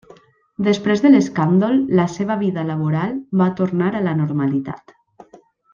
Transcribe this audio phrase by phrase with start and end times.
[0.67, 3.13] Després de l'escàndol, la seva vida laboral
[3.43, 4.99] va tornar a la normalitat.